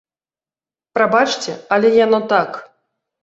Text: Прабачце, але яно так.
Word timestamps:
Прабачце, 0.97 1.51
але 1.77 1.93
яно 2.05 2.19
так. 2.35 2.49